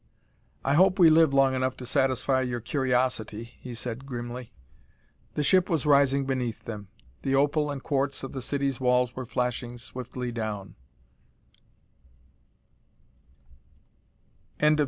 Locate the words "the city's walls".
8.31-9.15